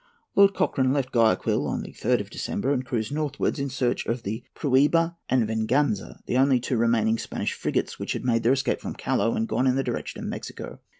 [0.35, 4.23] Lord Cochrane left Guayaquil on the 3rd of December, and cruised northwards in search of
[4.23, 8.53] the Prueba and the Venganza, the only two remaining Spanish frigates, which had made their
[8.53, 10.79] escape from Callao and gone in the direction of Mexico.